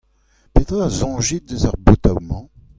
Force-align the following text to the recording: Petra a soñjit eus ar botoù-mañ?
Petra 0.53 0.79
a 0.85 0.95
soñjit 0.99 1.45
eus 1.53 1.63
ar 1.69 1.77
botoù-mañ? 1.85 2.43